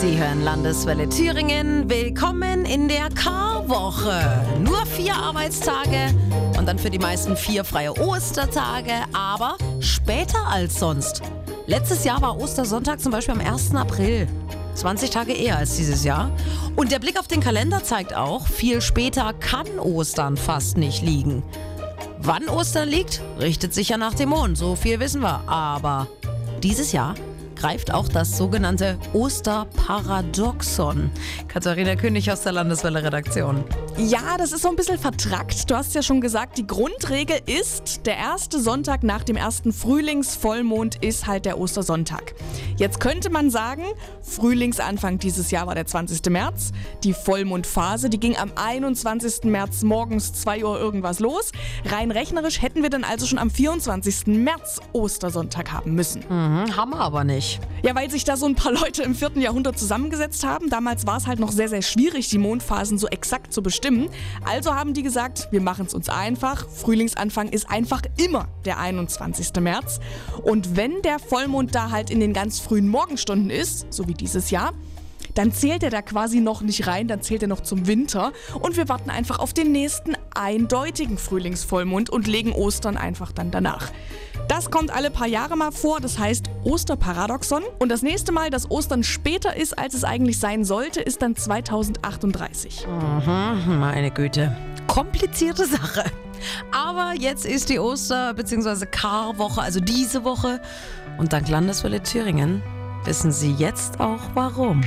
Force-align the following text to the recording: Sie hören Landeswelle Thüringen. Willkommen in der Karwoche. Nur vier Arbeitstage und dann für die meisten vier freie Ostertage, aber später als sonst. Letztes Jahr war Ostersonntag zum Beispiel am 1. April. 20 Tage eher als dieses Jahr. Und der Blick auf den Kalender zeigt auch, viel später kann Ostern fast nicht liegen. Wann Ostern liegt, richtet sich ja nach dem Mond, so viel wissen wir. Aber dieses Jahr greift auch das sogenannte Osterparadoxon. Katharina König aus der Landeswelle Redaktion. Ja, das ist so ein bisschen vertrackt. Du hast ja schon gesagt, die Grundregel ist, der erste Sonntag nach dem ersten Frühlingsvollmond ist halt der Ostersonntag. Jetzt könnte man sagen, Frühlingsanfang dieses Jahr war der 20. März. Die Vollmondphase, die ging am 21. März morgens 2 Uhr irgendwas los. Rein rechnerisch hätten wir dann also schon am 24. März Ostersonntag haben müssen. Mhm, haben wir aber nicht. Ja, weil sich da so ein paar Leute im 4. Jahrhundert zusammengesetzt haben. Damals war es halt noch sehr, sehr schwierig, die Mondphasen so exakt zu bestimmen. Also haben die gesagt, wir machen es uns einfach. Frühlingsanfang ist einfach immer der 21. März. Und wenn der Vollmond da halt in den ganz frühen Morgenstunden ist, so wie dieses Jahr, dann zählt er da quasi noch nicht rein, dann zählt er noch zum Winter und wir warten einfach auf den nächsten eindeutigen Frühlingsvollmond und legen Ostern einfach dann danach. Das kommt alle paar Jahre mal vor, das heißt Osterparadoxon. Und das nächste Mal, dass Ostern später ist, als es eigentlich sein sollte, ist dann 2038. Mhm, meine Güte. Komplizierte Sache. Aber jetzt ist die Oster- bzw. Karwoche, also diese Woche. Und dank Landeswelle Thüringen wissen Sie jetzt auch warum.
Sie 0.00 0.18
hören 0.18 0.44
Landeswelle 0.44 1.08
Thüringen. 1.08 1.88
Willkommen 1.88 2.66
in 2.66 2.86
der 2.86 3.08
Karwoche. 3.08 4.44
Nur 4.60 4.84
vier 4.84 5.14
Arbeitstage 5.14 6.14
und 6.58 6.66
dann 6.66 6.78
für 6.78 6.90
die 6.90 6.98
meisten 6.98 7.34
vier 7.34 7.64
freie 7.64 7.96
Ostertage, 7.98 8.92
aber 9.14 9.56
später 9.80 10.46
als 10.48 10.78
sonst. 10.78 11.22
Letztes 11.66 12.04
Jahr 12.04 12.20
war 12.20 12.38
Ostersonntag 12.38 13.00
zum 13.00 13.10
Beispiel 13.10 13.36
am 13.36 13.40
1. 13.40 13.74
April. 13.74 14.28
20 14.74 15.08
Tage 15.08 15.32
eher 15.32 15.56
als 15.56 15.76
dieses 15.76 16.04
Jahr. 16.04 16.30
Und 16.76 16.92
der 16.92 16.98
Blick 16.98 17.18
auf 17.18 17.26
den 17.26 17.40
Kalender 17.40 17.82
zeigt 17.82 18.14
auch, 18.14 18.46
viel 18.46 18.82
später 18.82 19.32
kann 19.32 19.78
Ostern 19.78 20.36
fast 20.36 20.76
nicht 20.76 21.02
liegen. 21.02 21.42
Wann 22.18 22.50
Ostern 22.50 22.90
liegt, 22.90 23.22
richtet 23.40 23.72
sich 23.72 23.88
ja 23.88 23.96
nach 23.96 24.12
dem 24.12 24.28
Mond, 24.28 24.58
so 24.58 24.76
viel 24.76 25.00
wissen 25.00 25.22
wir. 25.22 25.48
Aber 25.48 26.06
dieses 26.62 26.92
Jahr 26.92 27.14
greift 27.56 27.92
auch 27.92 28.08
das 28.08 28.36
sogenannte 28.36 28.98
Osterparadoxon. 29.12 31.10
Katharina 31.48 31.96
König 31.96 32.30
aus 32.30 32.42
der 32.42 32.52
Landeswelle 32.52 33.02
Redaktion. 33.02 33.64
Ja, 33.96 34.36
das 34.36 34.52
ist 34.52 34.62
so 34.62 34.68
ein 34.68 34.76
bisschen 34.76 34.98
vertrackt. 34.98 35.70
Du 35.70 35.74
hast 35.74 35.94
ja 35.94 36.02
schon 36.02 36.20
gesagt, 36.20 36.58
die 36.58 36.66
Grundregel 36.66 37.38
ist, 37.46 38.06
der 38.06 38.16
erste 38.18 38.60
Sonntag 38.60 39.02
nach 39.02 39.24
dem 39.24 39.36
ersten 39.36 39.72
Frühlingsvollmond 39.72 41.02
ist 41.02 41.26
halt 41.26 41.46
der 41.46 41.58
Ostersonntag. 41.58 42.34
Jetzt 42.76 43.00
könnte 43.00 43.30
man 43.30 43.50
sagen, 43.50 43.84
Frühlingsanfang 44.22 45.18
dieses 45.18 45.50
Jahr 45.50 45.66
war 45.66 45.74
der 45.74 45.86
20. 45.86 46.30
März. 46.30 46.72
Die 47.04 47.14
Vollmondphase, 47.14 48.10
die 48.10 48.20
ging 48.20 48.36
am 48.36 48.52
21. 48.54 49.44
März 49.44 49.82
morgens 49.82 50.34
2 50.34 50.64
Uhr 50.64 50.78
irgendwas 50.78 51.20
los. 51.20 51.52
Rein 51.86 52.10
rechnerisch 52.10 52.60
hätten 52.60 52.82
wir 52.82 52.90
dann 52.90 53.04
also 53.04 53.26
schon 53.26 53.38
am 53.38 53.50
24. 53.50 54.26
März 54.26 54.80
Ostersonntag 54.92 55.72
haben 55.72 55.94
müssen. 55.94 56.22
Mhm, 56.28 56.76
haben 56.76 56.90
wir 56.90 57.00
aber 57.00 57.24
nicht. 57.24 57.45
Ja, 57.82 57.94
weil 57.94 58.10
sich 58.10 58.24
da 58.24 58.36
so 58.36 58.46
ein 58.46 58.54
paar 58.54 58.72
Leute 58.72 59.02
im 59.02 59.14
4. 59.14 59.32
Jahrhundert 59.36 59.78
zusammengesetzt 59.78 60.44
haben. 60.44 60.70
Damals 60.70 61.06
war 61.06 61.18
es 61.18 61.26
halt 61.26 61.38
noch 61.38 61.52
sehr, 61.52 61.68
sehr 61.68 61.82
schwierig, 61.82 62.28
die 62.28 62.38
Mondphasen 62.38 62.98
so 62.98 63.06
exakt 63.06 63.52
zu 63.52 63.62
bestimmen. 63.62 64.08
Also 64.44 64.74
haben 64.74 64.94
die 64.94 65.02
gesagt, 65.02 65.48
wir 65.52 65.60
machen 65.60 65.86
es 65.86 65.94
uns 65.94 66.08
einfach. 66.08 66.68
Frühlingsanfang 66.68 67.48
ist 67.48 67.70
einfach 67.70 68.02
immer 68.16 68.48
der 68.64 68.78
21. 68.78 69.52
März. 69.60 70.00
Und 70.42 70.76
wenn 70.76 71.02
der 71.02 71.18
Vollmond 71.18 71.74
da 71.74 71.90
halt 71.90 72.10
in 72.10 72.20
den 72.20 72.32
ganz 72.32 72.58
frühen 72.58 72.88
Morgenstunden 72.88 73.50
ist, 73.50 73.86
so 73.92 74.08
wie 74.08 74.14
dieses 74.14 74.50
Jahr, 74.50 74.72
dann 75.36 75.52
zählt 75.52 75.82
er 75.82 75.90
da 75.90 76.02
quasi 76.02 76.40
noch 76.40 76.62
nicht 76.62 76.86
rein, 76.86 77.08
dann 77.08 77.22
zählt 77.22 77.42
er 77.42 77.48
noch 77.48 77.60
zum 77.60 77.86
Winter 77.86 78.32
und 78.60 78.76
wir 78.76 78.88
warten 78.88 79.10
einfach 79.10 79.38
auf 79.38 79.52
den 79.52 79.70
nächsten 79.70 80.16
eindeutigen 80.34 81.18
Frühlingsvollmond 81.18 82.10
und 82.10 82.26
legen 82.26 82.52
Ostern 82.52 82.96
einfach 82.96 83.32
dann 83.32 83.50
danach. 83.50 83.92
Das 84.48 84.70
kommt 84.70 84.90
alle 84.94 85.10
paar 85.10 85.26
Jahre 85.26 85.56
mal 85.56 85.72
vor, 85.72 86.00
das 86.00 86.18
heißt 86.18 86.46
Osterparadoxon. 86.64 87.62
Und 87.78 87.88
das 87.88 88.02
nächste 88.02 88.30
Mal, 88.32 88.50
dass 88.50 88.70
Ostern 88.70 89.02
später 89.02 89.56
ist, 89.56 89.76
als 89.78 89.94
es 89.94 90.04
eigentlich 90.04 90.38
sein 90.38 90.64
sollte, 90.64 91.00
ist 91.00 91.20
dann 91.22 91.34
2038. 91.34 92.86
Mhm, 92.86 93.80
meine 93.80 94.10
Güte. 94.10 94.56
Komplizierte 94.86 95.66
Sache. 95.66 96.04
Aber 96.70 97.14
jetzt 97.18 97.44
ist 97.44 97.70
die 97.70 97.78
Oster- 97.80 98.34
bzw. 98.34 98.86
Karwoche, 98.86 99.60
also 99.62 99.80
diese 99.80 100.22
Woche. 100.22 100.60
Und 101.18 101.32
dank 101.32 101.48
Landeswelle 101.48 102.02
Thüringen 102.02 102.62
wissen 103.04 103.32
Sie 103.32 103.52
jetzt 103.52 104.00
auch 104.00 104.20
warum. 104.34 104.82